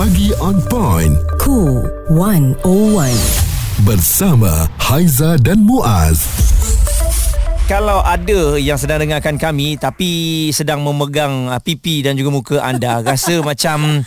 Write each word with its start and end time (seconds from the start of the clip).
Pagi 0.00 0.32
on 0.40 0.56
point. 0.72 1.12
Cool 1.36 1.84
101. 2.08 3.84
Bersama 3.84 4.64
Haiza 4.80 5.36
dan 5.36 5.60
Muaz. 5.60 6.24
Kalau 7.68 8.00
ada 8.00 8.56
yang 8.56 8.80
sedang 8.80 9.04
dengarkan 9.04 9.36
kami 9.36 9.76
tapi 9.76 10.10
sedang 10.56 10.80
memegang 10.80 11.52
uh, 11.52 11.60
pipi 11.60 12.00
dan 12.00 12.16
juga 12.16 12.32
muka 12.32 12.56
anda 12.64 12.98
rasa 13.12 13.44
macam 13.44 14.00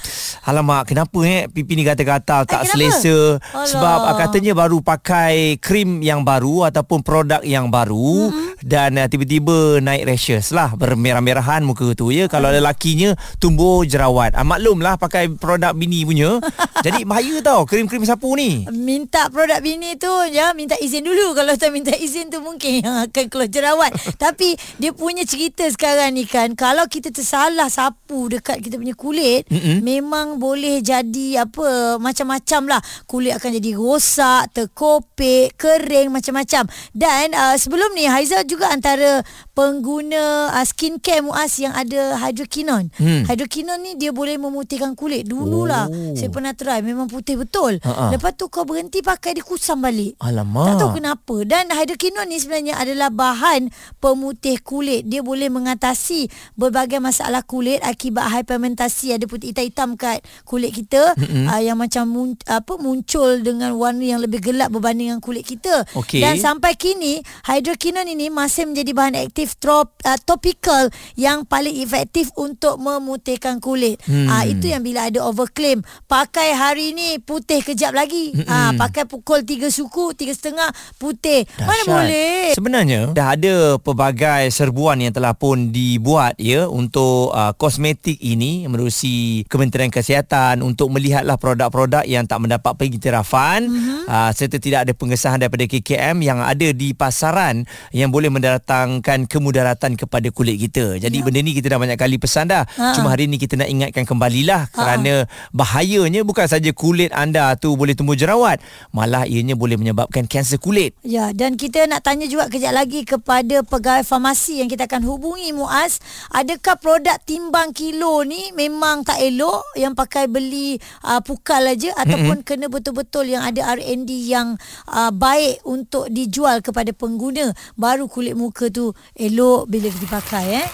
alamak 0.50 0.90
kenapa 0.90 1.20
eh 1.30 1.46
pipi 1.46 1.78
ni 1.78 1.86
gatal-gatal 1.86 2.44
tak 2.44 2.66
Eh, 2.66 2.70
selesa 2.74 3.38
Alah. 3.54 3.64
sebab 3.64 4.00
uh, 4.02 4.16
katanya 4.18 4.52
baru 4.58 4.82
pakai 4.82 5.62
krim 5.62 6.02
yang 6.02 6.26
baru 6.26 6.74
ataupun 6.74 7.06
produk 7.06 7.40
yang 7.46 7.70
baru 7.70 8.34
mm-hmm. 8.34 8.53
Dan 8.64 8.96
uh, 8.98 9.08
tiba-tiba 9.08 9.84
naik 9.84 10.08
rashes 10.08 10.56
lah 10.56 10.74
bermerah-merahan 10.74 11.62
muka 11.62 11.92
tu 11.94 12.10
ya 12.10 12.32
kalau 12.32 12.50
lelakinya 12.50 13.14
tumbuh 13.38 13.84
jerawat 13.84 14.34
uh, 14.34 14.48
maklumlah 14.48 14.96
pakai 14.98 15.30
produk 15.36 15.76
bini 15.76 16.08
punya 16.08 16.40
jadi 16.86 17.04
bahaya 17.04 17.44
tau 17.44 17.68
krim-krim 17.68 18.08
sapu 18.08 18.34
ni 18.40 18.66
Minta 18.72 19.28
produk 19.30 19.60
bini 19.60 20.00
tu 20.00 20.12
ya 20.32 20.56
minta 20.56 20.80
izin 20.80 21.04
dulu 21.04 21.36
kalau 21.36 21.54
tak 21.60 21.76
minta 21.76 21.92
izin 21.94 22.32
tu 22.32 22.40
mungkin 22.40 22.84
yang 22.84 22.96
akan 23.10 23.26
keluar 23.28 23.50
jerawat. 23.50 23.92
Tapi 24.24 24.56
dia 24.80 24.92
punya 24.96 25.28
cerita 25.28 25.66
sekarang 25.68 26.16
ni 26.16 26.24
kan 26.24 26.54
kalau 26.56 26.88
kita 26.88 27.10
tersalah 27.10 27.68
sapu 27.68 28.32
dekat 28.32 28.62
kita 28.64 28.80
punya 28.80 28.96
kulit 28.96 29.48
Mm-mm. 29.50 29.84
memang 29.84 30.38
boleh 30.38 30.80
jadi 30.80 31.48
apa 31.48 31.98
macam-macam 31.98 32.78
lah. 32.78 32.82
Kulit 33.10 33.36
akan 33.36 33.50
jadi 33.60 33.72
rosak, 33.76 34.54
terkopek, 34.56 35.56
kering 35.58 36.14
macam-macam. 36.14 36.68
Dan 36.94 37.34
uh, 37.34 37.56
sebelum 37.58 37.92
ni 37.98 38.08
Haiza 38.08 38.46
juga 38.54 38.70
antara 38.70 39.26
pengguna 39.58 40.54
uh, 40.54 40.66
skincare 40.66 41.26
Muaz 41.26 41.58
yang 41.58 41.74
ada 41.74 42.18
hydroquinone. 42.22 42.94
Hmm. 42.96 43.26
Hydroquinone 43.26 43.82
ni 43.82 43.92
dia 43.98 44.14
boleh 44.14 44.38
memutihkan 44.38 44.94
kulit. 44.94 45.26
Dululah 45.26 45.86
Oh. 45.94 46.16
saya 46.16 46.30
pernah 46.32 46.54
try 46.56 46.80
memang 46.80 47.10
putih 47.10 47.36
betul. 47.36 47.82
Ha-ha. 47.82 48.14
Lepas 48.14 48.38
tu 48.38 48.48
kau 48.48 48.64
berhenti 48.64 49.04
pakai 49.04 49.36
dia 49.36 49.46
kusam 49.46 49.82
balik. 49.82 50.16
alamak 50.22 50.74
Tak 50.74 50.76
tahu 50.80 50.92
kenapa 51.00 51.36
Dan 51.44 51.70
hydroquinone 51.72 52.30
ni 52.30 52.38
sebenarnya 52.40 52.76
adalah 52.80 53.10
bahan 53.12 53.70
pemutih 54.00 54.60
kulit 54.64 55.08
Dia 55.08 55.22
boleh 55.22 55.48
mengatasi 55.52 56.28
berbagai 56.56 57.00
masalah 57.04 57.44
kulit 57.44 57.80
Akibat 57.84 58.30
hypermentasi 58.32 59.16
Ada 59.18 59.26
putih 59.28 59.52
hitam-hitam 59.52 59.96
kat 60.00 60.24
kulit 60.48 60.72
kita 60.74 61.14
mm-hmm. 61.18 61.46
uh, 61.50 61.62
Yang 61.62 61.78
macam 61.78 62.04
mun, 62.10 62.30
apa 62.48 62.74
muncul 62.80 63.44
dengan 63.44 63.76
warna 63.76 64.04
yang 64.04 64.22
lebih 64.24 64.40
gelap 64.44 64.72
Berbanding 64.74 65.14
dengan 65.14 65.24
kulit 65.24 65.44
kita 65.44 65.84
Okey. 65.98 66.24
Dan 66.24 66.40
sampai 66.40 66.76
kini 66.78 67.22
Hydroquinone 67.46 68.14
ini 68.14 68.32
masih 68.44 68.68
menjadi 68.68 68.92
bahan 68.92 69.16
aktif 69.24 69.56
trop, 69.56 69.96
uh, 70.04 70.20
topikal 70.20 70.92
Yang 71.16 71.48
paling 71.48 71.76
efektif 71.80 72.28
untuk 72.36 72.76
memutihkan 72.76 73.64
kulit. 73.64 74.04
Hmm. 74.04 74.28
uh, 74.28 74.44
Itu 74.44 74.68
yang 74.68 74.84
bila 74.84 75.08
ada 75.08 75.24
overclaim. 75.24 75.80
Pakai 76.12 76.52
hari 76.52 76.92
ni 76.92 77.24
putih 77.24 77.64
kejap 77.64 77.96
lagi. 77.96 78.36
Uh, 78.36 78.76
Pakai 78.76 79.08
pukul 79.08 79.48
3 79.48 79.72
suku, 79.72 80.12
3 80.12 80.36
setengah 80.36 80.70
putih. 81.00 81.48
Mana 81.64 81.72
Dahsyat. 81.72 81.88
boleh? 81.88 82.42
Sebenarnya 82.52 83.02
dah 83.16 83.28
ada 83.38 83.56
pelbagai 83.80 84.52
serbuan 84.52 85.00
yang 85.00 85.16
telah 85.16 85.32
pun 85.32 85.72
dibuat 85.72 86.36
ya 86.36 86.68
untuk 86.68 87.32
uh, 87.32 87.56
kosmetik 87.56 88.20
ini 88.20 88.68
menerusi 88.68 89.48
Kementerian 89.48 89.94
Kesihatan 89.94 90.60
untuk 90.66 90.92
melihatlah 90.92 91.40
produk-produk 91.40 92.04
yang 92.04 92.28
tak 92.28 92.44
mendapat 92.44 92.76
pengiktirafan. 92.76 93.70
Mm-hmm. 93.70 94.02
uh, 94.10 94.32
serta 94.36 94.58
tidak 94.60 94.90
ada 94.90 94.94
pengesahan 94.98 95.40
daripada 95.40 95.64
KKM 95.64 96.18
yang 96.20 96.40
ada 96.44 96.68
di 96.76 96.92
pasaran 96.92 97.64
yang 97.94 98.10
boleh 98.10 98.23
mendatangkan 98.30 99.26
kemudaratan 99.26 99.98
kepada 99.98 100.28
kulit 100.30 100.60
kita. 100.60 101.00
Jadi 101.00 101.18
ya. 101.20 101.24
benda 101.26 101.40
ni 101.42 101.52
kita 101.56 101.74
dah 101.74 101.80
banyak 101.80 101.98
kali 102.00 102.22
pesan 102.22 102.52
dah. 102.52 102.64
Ha. 102.78 102.96
Cuma 102.96 103.10
hari 103.10 103.32
ni 103.32 103.42
kita 103.42 103.58
nak 103.58 103.72
ingatkan 103.72 104.04
kembalilah 104.06 104.70
kerana 104.72 105.26
bahayanya 105.56 106.22
bukan 106.28 106.46
saja 106.46 106.70
kulit 106.76 107.10
anda 107.16 107.56
tu 107.58 107.74
boleh 107.74 107.98
tumbuh 107.98 108.14
jerawat, 108.14 108.60
malah 108.94 109.26
ianya 109.26 109.58
boleh 109.58 109.80
menyebabkan 109.80 110.28
kanser 110.28 110.60
kulit. 110.60 110.94
Ya, 111.02 111.32
dan 111.32 111.56
kita 111.56 111.88
nak 111.88 112.06
tanya 112.06 112.28
juga 112.30 112.52
kejap 112.52 112.76
lagi 112.76 113.08
kepada 113.08 113.64
pegawai 113.64 114.06
farmasi 114.06 114.62
yang 114.62 114.70
kita 114.70 114.86
akan 114.86 115.08
hubungi 115.08 115.56
Muaz, 115.56 116.04
adakah 116.30 116.78
produk 116.78 117.18
timbang 117.24 117.72
kilo 117.72 118.22
ni 118.28 118.52
memang 118.52 119.08
tak 119.08 119.22
elok 119.24 119.64
yang 119.80 119.96
pakai 119.96 120.28
beli 120.28 120.78
uh, 121.06 121.22
pukal 121.24 121.64
aja 121.64 121.96
ataupun 121.96 122.44
mm-hmm. 122.44 122.48
kena 122.48 122.68
betul-betul 122.68 123.26
yang 123.30 123.44
ada 123.46 123.76
R&D 123.78 124.10
yang 124.28 124.60
uh, 124.90 125.12
baik 125.14 125.64
untuk 125.64 126.10
dijual 126.12 126.60
kepada 126.60 126.92
pengguna 126.92 127.54
baru 127.80 128.10
kulit 128.14 128.38
muka 128.38 128.70
tu 128.70 128.94
elok 129.18 129.66
bila 129.66 129.90
dipakai 129.90 130.46
eh. 130.62 130.68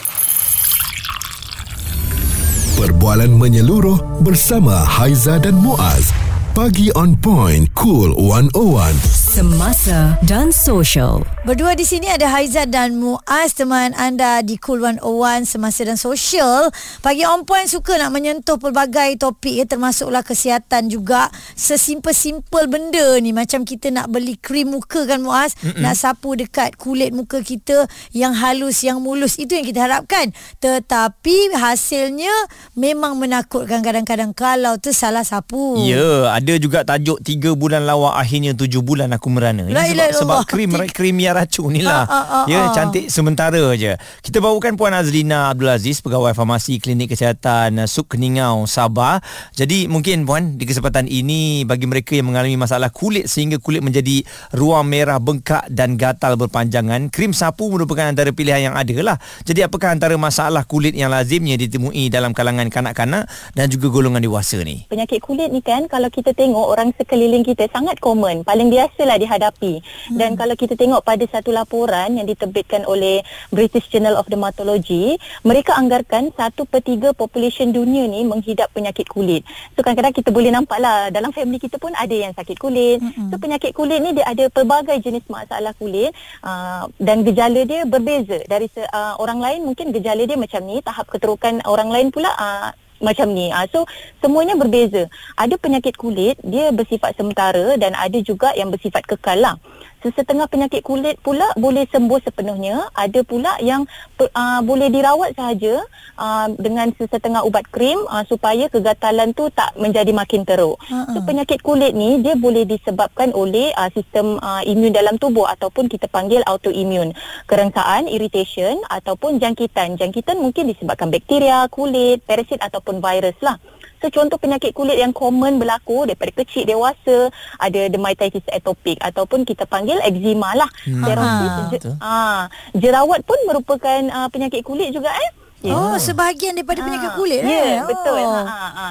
Perbualan 2.76 3.32
menyeluruh 3.32 4.24
bersama 4.24 4.84
Haiza 4.84 5.40
dan 5.40 5.56
Muaz. 5.56 6.12
Pagi 6.52 6.92
on 7.00 7.16
point. 7.16 7.72
Cool 7.76 8.12
101. 8.16 9.19
Semasa 9.40 10.20
dan 10.28 10.52
social. 10.52 11.24
Berdua 11.48 11.72
di 11.72 11.88
sini 11.88 12.12
ada 12.12 12.28
Haiza 12.28 12.68
dan 12.68 13.00
Muaz 13.00 13.56
teman 13.56 13.96
anda 13.96 14.44
di 14.44 14.60
Cool 14.60 14.84
101 14.84 15.48
Semasa 15.48 15.88
dan 15.88 15.96
Sosial. 15.96 16.68
Pagi 17.00 17.24
on 17.24 17.48
point 17.48 17.64
suka 17.64 17.96
nak 17.96 18.12
menyentuh 18.12 18.60
pelbagai 18.60 19.16
topik 19.16 19.56
ya 19.56 19.64
termasuklah 19.64 20.28
kesihatan 20.28 20.92
juga. 20.92 21.32
Sesimpel-simpel 21.56 22.68
benda 22.68 23.16
ni 23.24 23.32
macam 23.32 23.64
kita 23.64 23.88
nak 23.96 24.12
beli 24.12 24.36
krim 24.36 24.76
muka 24.76 25.08
kan 25.08 25.24
Muaz, 25.24 25.56
Mm-mm. 25.64 25.88
nak 25.88 25.96
sapu 25.96 26.36
dekat 26.36 26.76
kulit 26.76 27.16
muka 27.16 27.40
kita 27.40 27.88
yang 28.12 28.36
halus, 28.36 28.84
yang 28.84 29.00
mulus 29.00 29.40
itu 29.40 29.56
yang 29.56 29.64
kita 29.64 29.88
harapkan. 29.88 30.36
Tetapi 30.60 31.56
hasilnya 31.56 32.36
memang 32.76 33.16
menakutkan 33.16 33.80
kadang-kadang 33.88 34.36
kalau 34.36 34.76
tersalah 34.76 35.24
sapu. 35.24 35.80
Ya, 35.88 36.28
ada 36.28 36.60
juga 36.60 36.84
tajuk 36.84 37.24
3 37.24 37.56
bulan 37.56 37.88
lawak 37.88 38.20
akhirnya 38.20 38.52
7 38.52 38.68
bulan 38.84 39.16
aku 39.16 39.29
merana. 39.32 39.64
La 39.72 39.88
Ini 39.88 40.12
sebab, 40.12 40.44
sebab 40.44 40.50
krim 40.50 40.72
krim 40.92 41.16
yang 41.18 41.40
racun 41.40 41.72
ni 41.72 41.82
lah. 41.82 42.04
Ah, 42.04 42.14
ah, 42.14 42.36
ah, 42.42 42.46
ya, 42.46 42.70
cantik 42.76 43.08
sementara 43.08 43.62
je. 43.80 43.96
Kita 44.26 44.44
bawakan 44.44 44.76
Puan 44.76 44.92
Azlina 44.92 45.54
Abdul 45.54 45.72
Aziz, 45.72 46.04
pegawai 46.04 46.36
farmasi 46.36 46.78
Klinik 46.84 47.16
Kesihatan 47.16 47.80
uh, 47.80 47.88
Suk 47.88 48.12
Keningau, 48.12 48.68
Sabah. 48.68 49.24
Jadi 49.56 49.88
mungkin 49.88 50.28
Puan 50.28 50.60
di 50.60 50.68
kesempatan 50.68 51.08
ini 51.08 51.64
bagi 51.64 51.88
mereka 51.88 52.20
yang 52.20 52.34
mengalami 52.34 52.60
masalah 52.60 52.92
kulit 52.92 53.32
sehingga 53.32 53.58
kulit 53.58 53.80
menjadi 53.80 54.22
ruam 54.54 54.84
merah 54.84 55.18
bengkak 55.18 55.70
dan 55.72 55.96
gatal 55.96 56.36
berpanjangan, 56.36 57.08
krim 57.08 57.32
sapu 57.32 57.72
merupakan 57.72 58.10
antara 58.10 58.36
pilihan 58.36 58.72
yang 58.72 58.76
ada 58.76 58.96
lah. 59.00 59.18
Jadi 59.48 59.64
apakah 59.64 59.96
antara 59.96 60.20
masalah 60.20 60.68
kulit 60.68 60.98
yang 60.98 61.08
lazimnya 61.14 61.56
ditemui 61.56 62.12
dalam 62.12 62.36
kalangan 62.36 62.68
kanak-kanak 62.68 63.30
dan 63.56 63.66
juga 63.72 63.88
golongan 63.88 64.20
dewasa 64.20 64.60
ni? 64.66 64.90
penyakit 64.90 65.22
kulit 65.22 65.54
ni 65.54 65.62
kan 65.62 65.86
kalau 65.86 66.10
kita 66.10 66.34
tengok 66.34 66.66
orang 66.66 66.90
sekeliling 66.98 67.46
kita 67.46 67.70
sangat 67.70 68.02
common 68.02 68.42
paling 68.42 68.74
biasalah 69.10 69.18
dihadapi 69.26 69.74
hmm. 69.82 70.18
dan 70.22 70.38
kalau 70.38 70.54
kita 70.54 70.78
tengok 70.78 71.02
pada 71.02 71.26
satu 71.26 71.50
laporan 71.50 72.14
yang 72.14 72.30
diterbitkan 72.30 72.86
oleh 72.86 73.26
British 73.50 73.90
Journal 73.90 74.14
of 74.22 74.30
Dermatology 74.30 75.18
mereka 75.42 75.74
anggarkan 75.74 76.30
1 76.30 76.38
per 76.70 76.82
3 76.86 77.18
population 77.18 77.74
dunia 77.74 78.06
ni 78.06 78.22
menghidap 78.22 78.70
penyakit 78.70 79.10
kulit 79.10 79.42
so 79.74 79.82
kadang-kadang 79.82 80.14
kita 80.14 80.30
boleh 80.30 80.54
nampak 80.54 80.78
lah 80.78 81.10
dalam 81.10 81.34
family 81.34 81.58
kita 81.58 81.82
pun 81.82 81.90
ada 81.98 82.14
yang 82.14 82.38
sakit 82.38 82.62
kulit 82.62 83.02
hmm. 83.02 83.34
so 83.34 83.42
penyakit 83.42 83.74
kulit 83.74 83.98
ni 83.98 84.14
dia 84.14 84.30
ada 84.30 84.46
pelbagai 84.54 85.02
jenis 85.02 85.26
masalah 85.26 85.74
kulit 85.74 86.14
uh, 86.46 86.86
dan 87.02 87.26
gejala 87.26 87.66
dia 87.66 87.90
berbeza 87.90 88.46
dari 88.46 88.70
uh, 88.94 89.18
orang 89.18 89.42
lain 89.42 89.66
mungkin 89.66 89.90
gejala 89.90 90.22
dia 90.30 90.38
macam 90.38 90.62
ni 90.70 90.86
tahap 90.86 91.10
keterukan 91.10 91.66
orang 91.66 91.90
lain 91.90 92.08
pula 92.14 92.30
uh, 92.38 92.70
macam 93.00 93.32
ni. 93.32 93.52
Ah 93.52 93.66
so 93.68 93.84
semuanya 94.24 94.56
berbeza. 94.56 95.08
Ada 95.36 95.56
penyakit 95.60 95.96
kulit 96.00 96.40
dia 96.46 96.72
bersifat 96.72 97.16
sementara 97.16 97.76
dan 97.76 97.96
ada 97.96 98.20
juga 98.22 98.54
yang 98.56 98.72
bersifat 98.72 99.04
kekal 99.08 99.40
lah. 99.40 99.56
Sesetengah 100.00 100.48
penyakit 100.48 100.80
kulit 100.80 101.20
pula 101.20 101.44
boleh 101.60 101.84
sembuh 101.92 102.24
sepenuhnya, 102.24 102.88
ada 102.96 103.20
pula 103.28 103.60
yang 103.60 103.84
uh, 104.16 104.60
boleh 104.64 104.88
dirawat 104.88 105.36
sahaja 105.36 105.84
uh, 106.16 106.48
dengan 106.56 106.96
sesetengah 106.96 107.44
ubat 107.44 107.68
krim 107.68 108.00
uh, 108.08 108.24
supaya 108.24 108.72
kegatalan 108.72 109.36
tu 109.36 109.52
tak 109.52 109.76
menjadi 109.76 110.16
makin 110.16 110.48
teruk. 110.48 110.80
Ha-ha. 110.88 111.12
So 111.12 111.28
penyakit 111.28 111.60
kulit 111.60 111.92
ni 111.92 112.24
dia 112.24 112.40
boleh 112.40 112.64
disebabkan 112.64 113.36
oleh 113.36 113.76
uh, 113.76 113.92
sistem 113.92 114.40
uh, 114.40 114.64
imun 114.64 114.96
dalam 114.96 115.20
tubuh 115.20 115.52
ataupun 115.52 115.92
kita 115.92 116.08
panggil 116.08 116.48
autoimun. 116.48 117.12
Kerengsaan, 117.52 118.08
irritation 118.08 118.80
ataupun 118.88 119.44
jangkitan. 119.44 120.00
Jangkitan 120.00 120.40
mungkin 120.40 120.72
disebabkan 120.72 121.12
bakteria, 121.12 121.68
kulit, 121.68 122.24
parasit 122.24 122.64
ataupun 122.64 123.04
virus 123.04 123.36
lah. 123.44 123.60
So 124.00 124.08
contoh 124.08 124.40
penyakit 124.40 124.72
kulit 124.72 124.96
yang 124.96 125.12
common 125.12 125.60
berlaku 125.60 126.08
daripada 126.08 126.32
kecil 126.32 126.64
dewasa 126.64 127.28
ada 127.60 127.82
dermatitis 127.92 128.44
atopik 128.48 128.96
ataupun 129.04 129.44
kita 129.44 129.68
panggil 129.68 130.00
eczema 130.00 130.56
lah. 130.56 130.70
Hmm. 130.88 131.04
Ah, 131.04 131.68
je, 131.68 131.76
betul. 131.76 131.94
ah, 132.00 132.48
jerawat 132.72 133.28
pun 133.28 133.36
merupakan 133.44 134.00
uh, 134.08 134.28
penyakit 134.32 134.64
kulit 134.64 134.96
juga 134.96 135.12
eh. 135.12 135.32
Oh, 135.68 136.00
sebahagian 136.00 136.56
daripada 136.56 136.80
penyakit 136.80 137.20
kulit 137.20 137.44
Ya, 137.44 137.52
eh. 137.52 137.52
yeah, 137.52 137.84
betul. 137.84 138.24
Oh. 138.24 138.48
Ha, 138.48 138.56
ha, 138.56 138.70
ha. 138.72 138.88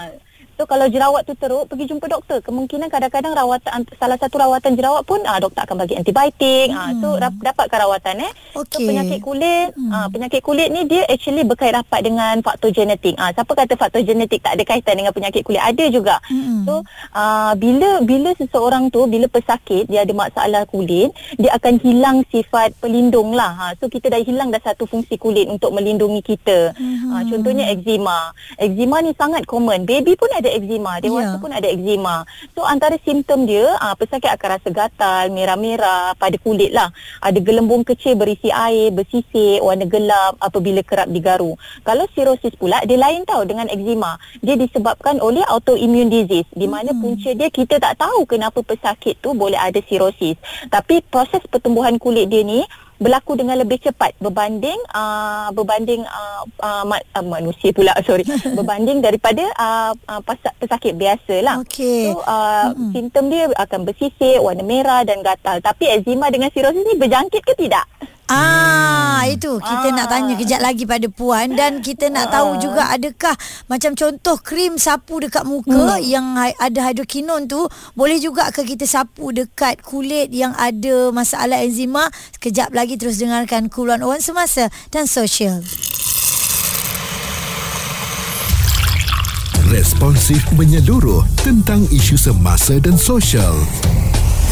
So 0.59 0.67
kalau 0.67 0.91
jerawat 0.91 1.23
tu 1.23 1.39
teruk 1.39 1.71
pergi 1.71 1.87
jumpa 1.87 2.11
doktor. 2.11 2.43
Kemungkinan 2.43 2.91
kadang-kadang 2.91 3.31
rawatan 3.31 3.87
salah 3.95 4.19
satu 4.19 4.43
rawatan 4.43 4.75
jerawat 4.75 5.07
pun 5.07 5.23
uh, 5.23 5.39
doktor 5.39 5.63
akan 5.63 5.87
bagi 5.87 5.95
antibiotik. 5.95 6.75
Hmm. 6.75 6.83
Uh, 6.83 6.91
so 6.99 7.09
rap, 7.15 7.31
dapatkan 7.39 7.79
rawatan 7.87 8.27
eh. 8.27 8.33
Okey. 8.59 8.75
So 8.75 8.79
penyakit 8.83 9.23
kulit, 9.23 9.71
hmm. 9.79 9.91
uh, 9.95 10.07
penyakit 10.11 10.43
kulit 10.43 10.75
ni 10.75 10.83
dia 10.91 11.07
actually 11.07 11.47
berkait 11.47 11.71
rapat 11.71 12.03
dengan 12.03 12.43
faktor 12.43 12.75
genetik. 12.75 13.15
Uh, 13.15 13.31
siapa 13.31 13.55
kata 13.55 13.79
faktor 13.79 14.03
genetik 14.03 14.43
tak 14.43 14.59
ada 14.59 14.67
kaitan 14.67 14.99
dengan 14.99 15.15
penyakit 15.15 15.47
kulit? 15.47 15.63
Ada 15.63 15.85
juga. 15.95 16.19
Hmm. 16.27 16.67
So 16.67 16.83
uh, 17.15 17.55
bila 17.55 18.03
bila 18.03 18.35
seseorang 18.35 18.91
tu 18.91 19.07
bila 19.07 19.31
pesakit 19.31 19.87
dia 19.87 20.03
ada 20.03 20.11
masalah 20.11 20.67
kulit, 20.67 21.15
dia 21.39 21.55
akan 21.55 21.79
hilang 21.87 22.27
sifat 22.35 22.75
pelindung 22.83 23.31
lah. 23.31 23.55
Ha. 23.55 23.67
So 23.79 23.87
kita 23.87 24.11
dah 24.11 24.19
hilang 24.19 24.51
dah 24.51 24.59
satu 24.59 24.91
fungsi 24.91 25.23
kulit 25.23 25.47
untuk 25.47 25.71
melindungi 25.71 26.19
kita. 26.19 26.75
Hmm. 26.75 27.15
Uh, 27.15 27.23
contohnya 27.31 27.71
eczema. 27.71 28.35
Eczema 28.59 29.07
ni 29.07 29.15
sangat 29.15 29.47
common. 29.47 29.87
Baby 29.87 30.19
pun 30.19 30.27
ada 30.35 30.48
ada 30.49 30.57
eczema, 30.57 30.93
dewasa 31.05 31.37
yeah. 31.37 31.41
pun 31.45 31.51
ada 31.53 31.69
eczema. 31.69 32.17
So 32.57 32.65
antara 32.65 32.97
simptom 33.05 33.45
dia, 33.45 33.69
uh, 33.77 33.93
pesakit 34.01 34.33
akan 34.33 34.49
rasa 34.57 34.69
gatal, 34.73 35.25
merah-merah 35.29 36.17
pada 36.17 36.37
kulit 36.41 36.73
lah. 36.73 36.89
Ada 37.21 37.37
gelembung 37.45 37.85
kecil 37.85 38.17
berisi 38.17 38.49
air, 38.49 38.89
bersisik, 38.89 39.61
warna 39.61 39.85
gelap 39.85 40.41
apabila 40.41 40.81
kerap 40.81 41.13
digaru. 41.13 41.53
Kalau 41.85 42.09
cirrhosis 42.17 42.57
pula, 42.57 42.81
dia 42.89 42.97
lain 42.97 43.29
tau 43.29 43.45
dengan 43.45 43.69
eczema. 43.69 44.17
Dia 44.41 44.57
disebabkan 44.57 45.21
oleh 45.21 45.45
autoimmune 45.45 46.09
disease 46.09 46.49
di 46.57 46.65
mana 46.65 46.97
hmm. 46.97 47.01
punca 47.05 47.31
dia 47.37 47.53
kita 47.53 47.77
tak 47.77 48.01
tahu 48.01 48.25
kenapa 48.25 48.65
pesakit 48.65 49.21
tu 49.21 49.37
boleh 49.37 49.61
ada 49.61 49.79
cirrhosis. 49.85 50.41
Tapi 50.73 51.05
proses 51.13 51.45
pertumbuhan 51.53 52.01
kulit 52.01 52.33
dia 52.33 52.41
ni 52.41 52.65
berlaku 52.99 53.39
dengan 53.39 53.57
lebih 53.59 53.79
cepat 53.79 54.15
berbanding 54.19 54.79
uh, 54.91 55.49
berbanding 55.55 56.03
uh, 56.05 56.43
uh, 56.61 56.85
ma- 56.85 57.07
uh, 57.15 57.25
manusia 57.25 57.71
pula 57.71 57.95
sorry 58.07 58.27
berbanding 58.59 58.99
daripada 59.01 59.47
uh, 59.55 59.93
uh, 60.11 60.21
pesakit 60.59 60.99
biasalah. 60.99 61.63
Okay. 61.65 62.11
So 62.11 62.21
uh, 62.27 62.75
mm-hmm. 62.75 62.91
simptom 62.93 63.25
dia 63.31 63.47
akan 63.55 63.81
bersisik, 63.87 64.43
warna 64.43 64.67
merah 64.67 65.07
dan 65.07 65.23
gatal. 65.23 65.63
Tapi 65.63 65.89
eczema 65.89 66.29
dengan 66.29 66.51
cirrhosis 66.51 66.85
ni 66.85 66.99
berjangkit 66.99 67.43
ke 67.47 67.55
tidak? 67.55 67.87
Ah 68.29 69.25
hmm. 69.25 69.35
itu 69.41 69.57
kita 69.57 69.89
ah. 69.89 69.95
nak 69.97 70.07
tanya 70.13 70.35
kejap 70.37 70.61
lagi 70.61 70.85
pada 70.85 71.09
puan 71.09 71.57
dan 71.57 71.81
kita 71.81 72.13
nak 72.13 72.29
ah. 72.29 72.33
tahu 72.41 72.51
juga 72.61 72.93
adakah 72.93 73.33
macam 73.73 73.97
contoh 73.97 74.37
krim 74.45 74.77
sapu 74.77 75.17
dekat 75.17 75.49
muka 75.49 75.97
hmm. 75.97 76.05
yang 76.05 76.37
ada 76.37 76.81
hidrokinon 76.93 77.49
tu 77.49 77.65
boleh 77.97 78.21
juga 78.21 78.53
ke 78.53 78.69
kita 78.69 78.85
sapu 78.85 79.33
dekat 79.33 79.81
kulit 79.81 80.29
yang 80.29 80.53
ada 80.61 81.09
masalah 81.09 81.65
enzima 81.65 82.13
kejap 82.37 82.69
lagi 82.77 83.01
terus 83.01 83.17
dengarkan 83.17 83.73
Kuluan 83.73 84.05
Owen 84.05 84.21
semasa 84.21 84.69
dan 84.93 85.09
sosial 85.09 85.65
Responsif 89.69 90.41
menyeluruh 90.57 91.25
tentang 91.45 91.85
isu 91.93 92.17
semasa 92.17 92.81
dan 92.81 92.97
sosial 92.97 93.53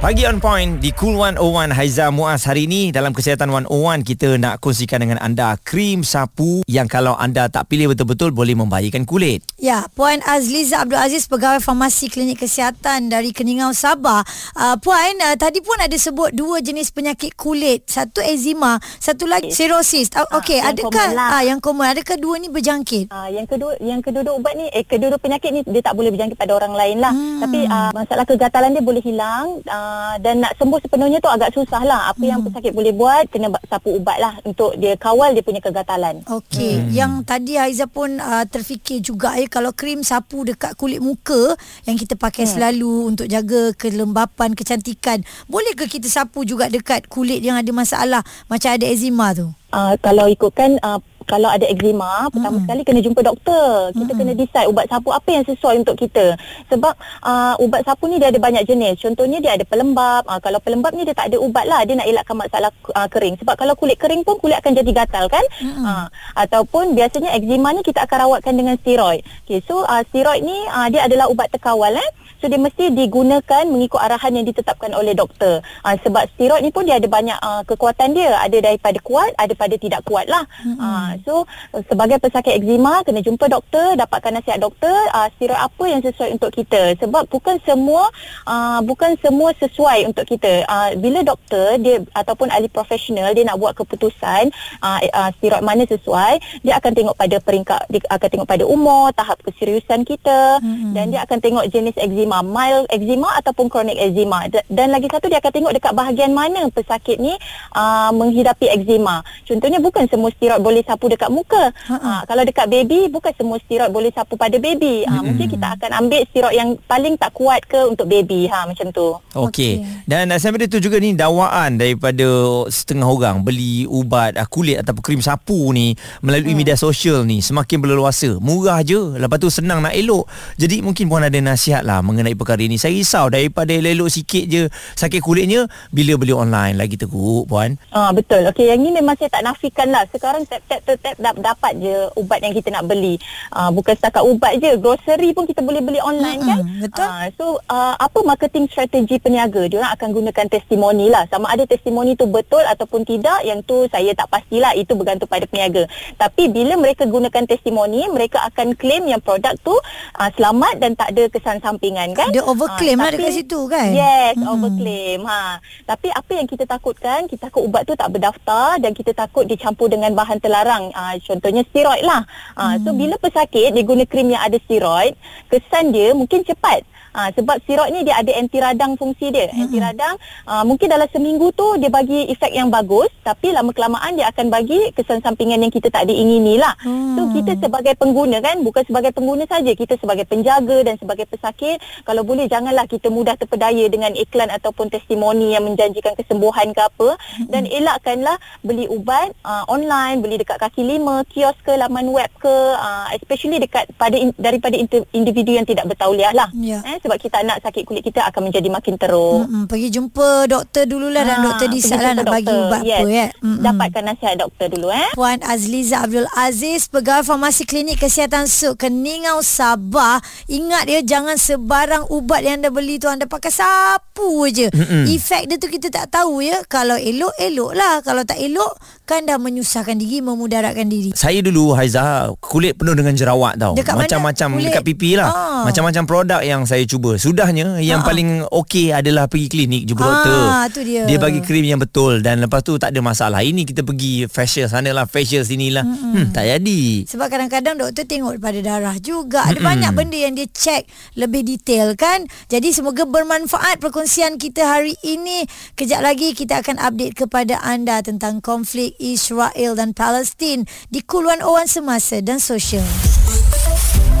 Pagi 0.00 0.24
on 0.24 0.40
point 0.40 0.80
di 0.80 0.96
Cool 0.96 1.12
101 1.12 1.76
Haiza 1.76 2.08
Muaz 2.08 2.48
hari 2.48 2.64
ini 2.64 2.88
dalam 2.88 3.12
Kesihatan 3.12 3.52
101 3.52 4.00
kita 4.00 4.40
nak 4.40 4.56
kongsikan 4.56 4.96
dengan 4.96 5.20
anda 5.20 5.60
krim 5.60 6.00
sapu 6.08 6.64
yang 6.64 6.88
kalau 6.88 7.12
anda 7.20 7.52
tak 7.52 7.68
pilih 7.68 7.92
betul-betul 7.92 8.32
boleh 8.32 8.56
membahayakan 8.56 9.04
kulit. 9.04 9.44
Ya, 9.60 9.84
Puan 9.92 10.24
Azliza 10.24 10.88
Abdul 10.88 10.96
Aziz 10.96 11.28
pegawai 11.28 11.60
farmasi 11.60 12.08
klinik 12.08 12.40
kesihatan 12.40 13.12
dari 13.12 13.36
Keningau 13.36 13.76
Sabah. 13.76 14.24
Uh, 14.56 14.80
Puan, 14.80 15.20
uh, 15.20 15.36
tadi 15.36 15.60
pun 15.60 15.76
ada 15.76 15.92
sebut 16.00 16.32
dua 16.32 16.64
jenis 16.64 16.88
penyakit 16.96 17.36
kulit, 17.36 17.84
satu 17.84 18.24
eczema, 18.24 18.80
satu 18.80 19.28
lagi 19.28 19.52
cirrhosis. 19.52 20.08
Uh, 20.16 20.24
Okey, 20.40 20.64
uh, 20.64 20.72
adakah 20.72 21.12
lah. 21.12 21.28
uh, 21.36 21.42
yang 21.44 21.60
common 21.60 21.92
adakah 21.92 22.16
dua 22.16 22.40
ni 22.40 22.48
berjangkit? 22.48 23.12
Uh, 23.12 23.28
yang 23.28 23.44
kedua 23.44 23.76
yang 23.84 24.00
kedua 24.00 24.32
ubat 24.32 24.56
ni 24.56 24.64
eh 24.72 24.80
kedua 24.80 25.20
penyakit 25.20 25.52
ni 25.52 25.60
dia 25.68 25.84
tak 25.84 25.92
boleh 25.92 26.08
berjangkit 26.08 26.40
pada 26.40 26.56
orang 26.56 26.72
lain 26.72 27.04
lah. 27.04 27.12
Hmm. 27.12 27.44
Tapi 27.44 27.68
uh, 27.68 27.92
masalah 27.92 28.24
kegatalan 28.24 28.72
dia 28.72 28.80
boleh 28.80 29.04
hilang 29.04 29.60
uh, 29.68 29.89
Ah, 29.90 30.14
dan 30.22 30.38
nak 30.38 30.54
sembuh 30.54 30.78
sepenuhnya 30.78 31.18
tu 31.18 31.26
agak 31.26 31.50
susah 31.50 31.82
lah. 31.82 32.14
Apa 32.14 32.22
hmm. 32.22 32.30
yang 32.30 32.40
pesakit 32.46 32.70
boleh 32.70 32.94
buat 32.94 33.26
kena 33.26 33.50
sapu 33.66 33.98
ubat 33.98 34.22
lah 34.22 34.34
untuk 34.46 34.78
dia 34.78 34.94
kawal 34.94 35.34
dia 35.34 35.42
punya 35.42 35.58
kegatalan. 35.58 36.22
Okey, 36.30 36.78
hmm. 36.78 36.90
yang 36.94 37.12
tadi 37.26 37.58
Aiza 37.58 37.90
pun 37.90 38.22
uh, 38.22 38.46
terfikir 38.46 39.02
juga 39.02 39.34
ya 39.34 39.50
kalau 39.50 39.74
krim 39.74 40.06
sapu 40.06 40.46
dekat 40.46 40.78
kulit 40.78 41.02
muka 41.02 41.58
yang 41.90 41.98
kita 41.98 42.14
pakai 42.14 42.46
hmm. 42.46 42.52
selalu 42.54 42.94
untuk 43.10 43.26
jaga 43.26 43.74
kelembapan, 43.74 44.54
kecantikan, 44.54 45.26
boleh 45.50 45.74
ke 45.74 45.90
kita 45.90 46.06
sapu 46.06 46.46
juga 46.46 46.70
dekat 46.70 47.10
kulit 47.10 47.42
yang 47.42 47.58
ada 47.58 47.70
masalah 47.74 48.22
macam 48.46 48.70
ada 48.70 48.86
eczema 48.86 49.34
tu? 49.34 49.50
Uh, 49.70 49.94
kalau 50.02 50.26
ikutkan 50.26 50.78
uh, 50.82 50.98
kalau 51.30 51.46
ada 51.46 51.62
eczema 51.70 52.26
pertama 52.34 52.58
hmm. 52.58 52.64
sekali 52.66 52.80
kena 52.82 53.00
jumpa 53.06 53.20
doktor 53.22 53.94
kita 53.94 54.10
hmm. 54.10 54.18
kena 54.18 54.32
decide 54.34 54.66
ubat 54.66 54.90
sapu 54.90 55.14
apa 55.14 55.28
yang 55.30 55.44
sesuai 55.46 55.74
untuk 55.86 55.94
kita 55.94 56.34
sebab 56.66 56.94
uh, 57.22 57.54
ubat 57.62 57.86
sapu 57.86 58.10
ni 58.10 58.18
dia 58.18 58.34
ada 58.34 58.42
banyak 58.42 58.66
jenis 58.66 58.98
contohnya 58.98 59.38
dia 59.38 59.54
ada 59.54 59.62
pelembap 59.62 60.26
uh, 60.26 60.42
kalau 60.42 60.58
pelembap 60.58 60.90
ni 60.90 61.06
dia 61.06 61.14
tak 61.14 61.30
ada 61.30 61.38
ubat 61.38 61.70
lah 61.70 61.86
dia 61.86 61.94
nak 61.94 62.10
elakkan 62.10 62.34
masalah 62.34 62.74
uh, 62.90 63.06
kering 63.06 63.38
sebab 63.38 63.54
kalau 63.54 63.78
kulit 63.78 63.94
kering 63.94 64.26
pun 64.26 64.34
kulit 64.42 64.58
akan 64.58 64.74
jadi 64.74 64.90
gatal 64.90 65.30
kan 65.30 65.44
hmm. 65.62 65.86
uh, 65.86 66.06
ataupun 66.34 66.98
biasanya 66.98 67.30
eczema 67.38 67.70
ni 67.70 67.86
kita 67.86 68.02
akan 68.02 68.26
rawatkan 68.26 68.58
dengan 68.58 68.74
steroid 68.82 69.22
okay, 69.46 69.62
so 69.62 69.86
uh, 69.86 70.02
steroid 70.10 70.42
ni 70.42 70.58
uh, 70.66 70.90
dia 70.90 71.06
adalah 71.06 71.30
ubat 71.30 71.46
terkawal 71.54 71.94
eh 71.94 72.10
So 72.40 72.48
dia 72.48 72.56
mesti 72.56 72.88
digunakan 72.96 73.68
mengikut 73.68 74.00
arahan 74.00 74.40
yang 74.40 74.48
ditetapkan 74.48 74.96
oleh 74.96 75.12
doktor. 75.12 75.60
Uh, 75.84 75.96
sebab 76.00 76.24
steroid 76.32 76.64
ni 76.64 76.72
pun 76.72 76.88
dia 76.88 76.96
ada 76.96 77.04
banyak 77.04 77.36
uh, 77.36 77.62
kekuatan 77.68 78.16
dia. 78.16 78.32
Ada 78.40 78.64
daripada 78.64 78.96
kuat, 79.04 79.36
ada 79.36 79.52
pada 79.52 79.76
tidak 79.76 80.00
kuat 80.08 80.24
lah. 80.24 80.48
Mm-hmm. 80.64 80.80
Uh, 80.80 81.10
so 81.24 81.44
sebagai 81.88 82.18
pesakit 82.22 82.60
eczema, 82.60 83.02
kena 83.04 83.20
jumpa 83.20 83.46
doktor, 83.50 83.98
dapatkan 83.98 84.40
nasihat 84.40 84.60
doktor, 84.62 84.94
uh, 85.12 85.28
steroid 85.36 85.60
apa 85.60 85.84
yang 85.86 86.00
sesuai 86.00 86.30
untuk 86.38 86.50
kita. 86.54 86.96
Sebab 87.02 87.28
bukan 87.28 87.60
semua 87.66 88.08
uh, 88.48 88.80
bukan 88.80 89.18
semua 89.20 89.52
sesuai 89.58 90.08
untuk 90.08 90.24
kita. 90.24 90.64
Uh, 90.64 90.90
bila 90.96 91.20
doktor 91.20 91.76
dia 91.82 92.00
ataupun 92.16 92.48
ahli 92.48 92.70
profesional 92.70 93.32
dia 93.36 93.44
nak 93.44 93.60
buat 93.60 93.76
keputusan 93.76 94.48
uh, 94.80 95.00
uh, 95.02 95.30
steroid 95.36 95.60
mana 95.66 95.84
sesuai, 95.84 96.62
dia 96.64 96.78
akan 96.78 96.92
tengok 96.94 97.14
pada 97.18 97.36
peringkat, 97.42 97.82
dia 97.90 98.00
akan 98.08 98.28
tengok 98.30 98.48
pada 98.48 98.64
umur, 98.64 99.12
tahap 99.12 99.36
keseriusan 99.44 100.06
kita 100.06 100.62
mm-hmm. 100.62 100.92
dan 100.94 101.04
dia 101.12 101.20
akan 101.26 101.38
tengok 101.42 101.64
jenis 101.68 101.96
eczema, 101.98 102.40
mild 102.40 102.86
eczema 102.88 103.34
ataupun 103.42 103.66
chronic 103.68 103.98
eczema. 103.98 104.46
Dan 104.70 104.94
lagi 104.94 105.10
satu 105.10 105.26
dia 105.26 105.42
akan 105.42 105.52
tengok 105.52 105.72
dekat 105.74 105.92
bahagian 105.92 106.30
mana 106.30 106.70
pesakit 106.70 107.18
ni 107.18 107.34
uh, 107.74 108.10
menghidapi 108.14 108.70
eczema. 108.70 109.26
Contohnya 109.44 109.82
bukan 109.82 110.06
semua 110.06 110.30
steroid 110.32 110.62
boleh 110.62 110.82
sapu 110.86 111.09
dekat 111.10 111.30
muka. 111.30 111.74
Uh, 111.90 112.22
kalau 112.24 112.42
dekat 112.46 112.70
baby 112.70 113.10
bukan 113.10 113.34
semua 113.34 113.58
steroid 113.66 113.90
boleh 113.90 114.14
sapu 114.14 114.38
pada 114.38 114.54
baby. 114.62 115.02
Uh, 115.04 115.18
hmm. 115.18 115.24
Mungkin 115.34 115.46
kita 115.50 115.66
akan 115.74 115.90
ambil 116.06 116.20
steroid 116.30 116.54
yang 116.54 116.70
paling 116.86 117.14
tak 117.18 117.34
kuat 117.34 117.66
ke 117.66 117.80
untuk 117.82 118.06
baby. 118.06 118.46
Ha 118.46 118.70
macam 118.70 118.94
tu. 118.94 119.18
Okey. 119.34 119.82
Okay. 119.82 120.06
Dan 120.06 120.30
sampai 120.38 120.70
itu 120.70 120.78
juga 120.78 121.02
ni 121.02 121.18
dakwaan 121.18 121.76
daripada 121.76 122.26
setengah 122.70 123.10
orang 123.10 123.42
beli 123.42 123.84
ubat 123.90 124.38
uh, 124.38 124.46
kulit 124.46 124.78
ataupun 124.78 125.02
krim 125.02 125.22
sapu 125.22 125.74
ni 125.74 125.98
melalui 126.22 126.54
hmm. 126.54 126.60
media 126.62 126.76
sosial 126.78 127.26
ni 127.26 127.42
semakin 127.42 127.82
berleluasa. 127.82 128.38
Murah 128.38 128.80
je. 128.86 129.18
Lepas 129.18 129.42
tu 129.42 129.50
senang 129.50 129.82
nak 129.82 129.92
elok. 129.92 130.30
Jadi 130.56 130.80
mungkin 130.80 131.10
pun 131.10 131.26
ada 131.26 131.38
nasihat 131.42 131.82
lah 131.82 132.00
mengenai 132.00 132.38
perkara 132.38 132.62
ini. 132.62 132.78
Saya 132.78 132.94
risau 132.94 133.26
daripada 133.26 133.74
elok 133.74 134.12
sikit 134.12 134.44
je 134.46 134.62
sakit 134.94 135.18
kulitnya 135.18 135.66
bila 135.90 136.14
beli 136.14 136.34
online 136.36 136.76
lagi 136.78 136.94
teruk 136.94 137.50
puan. 137.50 137.74
Ah 137.90 138.14
betul. 138.14 138.46
Okey 138.52 138.70
yang 138.70 138.80
ni 138.80 138.94
memang 138.94 139.16
saya 139.18 139.32
tak 139.32 139.42
nafikan 139.42 139.88
lah. 139.90 140.04
Sekarang 140.12 140.44
tap 140.46 140.62
tap 140.98 141.16
tap 141.20 141.36
dapat 141.38 141.72
je 141.78 141.94
ubat 142.18 142.38
yang 142.42 142.54
kita 142.54 142.74
nak 142.74 142.88
beli. 142.90 143.20
Ah 143.54 143.70
bukan 143.70 143.94
setakat 143.94 144.24
ubat 144.26 144.58
je, 144.58 144.74
grocery 144.80 145.30
pun 145.36 145.46
kita 145.46 145.62
boleh 145.62 145.82
beli 145.84 146.00
online 146.02 146.40
hmm, 146.40 146.48
kan? 146.48 146.60
Betul. 146.82 147.06
Ah 147.06 147.24
so 147.36 147.44
uh, 147.68 147.94
apa 148.00 148.18
marketing 148.24 148.66
strategi 148.66 149.20
peniaga? 149.22 149.68
Dia 149.68 149.84
orang 149.84 149.92
akan 149.94 150.08
gunakan 150.16 150.46
testimoni 150.48 151.06
lah. 151.12 151.28
Sama 151.28 151.52
ada 151.52 151.62
testimoni 151.68 152.16
tu 152.16 152.26
betul 152.26 152.62
ataupun 152.64 153.04
tidak 153.04 153.44
yang 153.44 153.60
tu 153.62 153.84
saya 153.92 154.10
tak 154.16 154.26
pastilah 154.32 154.72
itu 154.74 154.96
bergantung 154.96 155.28
pada 155.28 155.44
peniaga. 155.44 155.84
Tapi 156.16 156.48
bila 156.48 156.74
mereka 156.80 157.04
gunakan 157.04 157.44
testimoni, 157.44 158.08
mereka 158.10 158.42
akan 158.48 158.72
claim 158.74 159.04
yang 159.04 159.20
produk 159.20 159.52
tu 159.60 159.76
uh, 160.16 160.30
selamat 160.34 160.80
dan 160.80 160.96
tak 160.96 161.12
ada 161.12 161.28
kesan 161.28 161.60
sampingan 161.60 162.16
kan 162.16 162.32
dia 162.32 162.40
overclaim 162.40 162.96
ha, 162.96 163.04
lah 163.06 163.10
dekat 163.12 163.32
situ 163.36 163.60
kan 163.68 163.92
yes 163.92 164.34
hmm. 164.40 164.48
overclaim 164.48 165.20
ha 165.28 165.60
tapi 165.84 166.08
apa 166.08 166.32
yang 166.32 166.46
kita 166.48 166.64
takutkan 166.64 167.28
kita 167.28 167.52
takut 167.52 167.68
ubat 167.68 167.84
tu 167.84 167.92
tak 167.92 168.08
berdaftar 168.08 168.80
dan 168.80 168.96
kita 168.96 169.12
takut 169.12 169.44
dicampur 169.44 169.92
dengan 169.92 170.16
bahan 170.16 170.40
terlarang 170.40 170.79
ha, 170.96 171.20
contohnya 171.20 171.62
steroid 171.68 172.00
lah 172.00 172.24
ha, 172.56 172.74
hmm. 172.74 172.80
so 172.80 172.96
bila 172.96 173.20
pesakit 173.20 173.76
dia 173.76 173.84
guna 173.84 174.08
krim 174.08 174.32
yang 174.32 174.40
ada 174.40 174.56
steroid 174.64 175.12
kesan 175.52 175.92
dia 175.92 176.16
mungkin 176.16 176.40
cepat 176.40 176.80
Ha, 177.10 177.34
sebab 177.34 177.58
steroid 177.66 177.90
ni 177.90 178.06
dia 178.06 178.20
ada 178.20 178.30
anti 178.38 178.58
radang 178.62 178.94
fungsi 178.94 179.34
dia. 179.34 179.50
Hmm. 179.50 179.66
Anti 179.66 179.78
radang 179.82 180.14
uh, 180.46 180.62
mungkin 180.62 180.86
dalam 180.86 181.10
seminggu 181.10 181.50
tu 181.58 181.66
dia 181.82 181.90
bagi 181.90 182.30
efek 182.30 182.54
yang 182.54 182.70
bagus 182.70 183.10
tapi 183.26 183.50
lama 183.50 183.74
kelamaan 183.74 184.14
dia 184.14 184.30
akan 184.30 184.46
bagi 184.46 184.94
kesan 184.94 185.18
sampingan 185.18 185.58
yang 185.66 185.72
kita 185.74 185.90
tak 185.90 186.06
diingini 186.06 186.54
lah. 186.56 186.72
Hmm. 186.86 187.18
So 187.18 187.20
kita 187.34 187.58
sebagai 187.58 187.98
pengguna 187.98 188.38
kan 188.38 188.62
bukan 188.62 188.86
sebagai 188.86 189.10
pengguna 189.10 189.42
saja 189.50 189.74
kita 189.74 189.98
sebagai 189.98 190.22
penjaga 190.28 190.86
dan 190.86 190.94
sebagai 191.02 191.26
pesakit 191.26 191.82
kalau 192.06 192.22
boleh 192.22 192.46
janganlah 192.46 192.86
kita 192.86 193.10
mudah 193.10 193.34
terpedaya 193.34 193.90
dengan 193.90 194.14
iklan 194.14 194.46
ataupun 194.54 194.86
testimoni 194.86 195.58
yang 195.58 195.66
menjanjikan 195.66 196.14
kesembuhan 196.14 196.70
ke 196.70 196.80
apa 196.80 197.18
dan 197.50 197.66
elakkanlah 197.66 198.38
beli 198.62 198.86
ubat 198.86 199.34
uh, 199.42 199.66
online 199.66 200.22
beli 200.22 200.38
dekat 200.38 200.62
kaki 200.62 200.86
lima 200.86 201.26
kios 201.26 201.56
ke 201.66 201.74
laman 201.74 202.06
web 202.14 202.30
ke 202.38 202.54
uh, 202.76 203.10
especially 203.16 203.58
dekat 203.58 203.90
pada 203.98 204.14
in, 204.14 204.30
daripada 204.38 204.76
inter, 204.78 205.02
individu 205.10 205.56
yang 205.56 205.66
tidak 205.66 205.90
bertauliah 205.90 206.30
lah 206.30 206.48
Ya. 206.54 206.84
eh, 206.84 206.99
sebab 207.00 207.16
kita 207.16 207.40
nak 207.40 207.60
sakit 207.60 207.82
kulit 207.82 208.00
kita 208.02 208.22
akan 208.22 208.46
menjadi 208.46 208.68
makin 208.68 208.94
teruk 208.94 209.44
Mm-mm, 209.44 209.64
pergi 209.66 209.88
jumpa 209.90 210.28
doktor 210.46 210.84
dululah 210.84 211.20
dan 211.20 211.36
Ah, 211.36 211.44
doktor 211.46 211.68
decide 211.68 211.98
lah 211.98 212.12
nak 212.12 212.26
bagi 212.26 212.48
ubat 212.48 212.82
yes. 212.82 213.00
apa 213.00 213.08
ya. 213.08 213.26
Mm-mm. 213.36 213.60
dapatkan 213.60 214.02
nasihat 214.04 214.36
doktor 214.36 214.66
dulu 214.68 214.88
eh 214.88 215.08
Puan 215.12 215.40
Azliza 215.42 216.02
Abdul 216.02 216.28
Aziz 216.32 216.86
Pegawai 216.86 217.22
Farmasi 217.22 217.64
Klinik 217.64 217.98
Kesihatan 217.98 218.44
Suk 218.44 218.76
Keningau 218.78 219.40
Sabah 219.40 220.18
Ingat 220.46 220.84
ya 220.86 221.00
Jangan 221.00 221.34
sebarang 221.34 222.08
ubat 222.08 222.40
yang 222.40 222.58
anda 222.58 222.68
beli 222.68 222.96
tu 222.96 223.06
Anda 223.06 223.24
pakai 223.24 223.50
sapu 223.50 224.46
je 224.46 224.68
Mm-mm. 224.68 225.08
Efek 225.08 225.46
dia 225.46 225.56
tu 225.56 225.66
kita 225.66 225.88
tak 225.88 226.10
tahu 226.10 226.40
ya 226.40 226.60
Kalau 226.66 226.94
elok 226.94 227.32
elok 227.36 227.72
lah 227.72 228.00
Kalau 228.00 228.22
tak 228.22 228.36
elok 228.36 228.76
Kan 229.04 229.24
dah 229.24 229.36
menyusahkan 229.36 229.94
diri 229.94 230.20
Memudaratkan 230.20 230.86
diri 230.86 231.10
Saya 231.12 231.40
dulu 231.40 231.72
Haiza 231.72 232.30
kulit 232.40 232.74
penuh 232.74 232.92
dengan 232.92 233.12
jerawat 233.12 233.56
tau. 233.56 233.72
Dekat 233.72 233.94
mana? 233.94 234.04
Macam-macam 234.04 234.48
Kulit? 234.52 234.64
dekat 234.66 234.82
pipi 234.84 235.10
lah. 235.14 235.28
Ah. 235.28 235.62
Macam-macam 235.62 236.02
produk 236.04 236.40
yang 236.40 236.62
saya 236.64 236.82
cuba. 236.90 237.14
Sudahnya 237.14 237.78
yang 237.78 238.02
Ah. 238.02 238.06
paling 238.06 238.28
okey 238.44 238.90
adalah 238.90 239.24
pergi 239.24 239.46
klinik 239.46 239.82
jumpa 239.84 240.02
Ah, 240.02 240.10
doktor. 240.10 240.38
tu 240.74 240.80
dia. 240.82 241.06
Dia 241.06 241.16
bagi 241.16 241.38
krim 241.38 241.62
yang 241.62 241.78
betul 241.78 242.18
dan 242.18 242.42
lepas 242.42 242.60
tu 242.60 242.74
tak 242.74 242.90
ada 242.90 242.98
masalah. 242.98 243.40
Ini 243.40 243.62
kita 243.62 243.80
pergi 243.80 244.26
facial 244.26 244.66
sana 244.66 244.90
lah, 244.90 245.06
facial 245.06 245.42
sini 245.42 245.70
lah. 245.70 245.86
Hmm, 245.86 246.34
tak 246.34 246.50
jadi. 246.50 247.06
Sebab 247.06 247.30
kadang-kadang 247.30 247.78
doktor 247.78 248.02
tengok 248.02 248.36
pada 248.36 248.58
darah 248.58 248.96
juga. 248.98 249.46
Ada 249.46 249.60
banyak 249.60 249.92
benda 249.92 250.18
yang 250.18 250.34
dia 250.34 250.50
check 250.50 250.82
lebih 251.14 251.46
detail 251.46 251.94
kan. 251.94 252.26
Jadi 252.46 252.72
semoga 252.72 253.04
bermanfaat 253.04 253.78
perkongsian 253.78 254.34
kita 254.34 254.66
hari 254.66 254.98
ini. 255.00 255.46
Kejap 255.72 256.00
lagi 256.00 256.32
kita 256.32 256.58
akan 256.58 256.80
update 256.80 257.14
kepada 257.16 257.60
anda 257.60 258.00
tentang 258.00 258.40
konflik 258.40 258.96
Israel 258.98 259.76
dan 259.76 259.92
Palestin 259.92 260.64
di 260.88 260.98
Cool 261.00 261.28
101 261.28 261.68
Semasa 261.68 262.16
dan 262.18 262.40
Sosial. 262.40 262.88